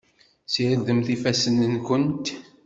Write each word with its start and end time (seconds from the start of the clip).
Sirdemt 0.53 1.07
ifassen-nkent. 1.15 2.25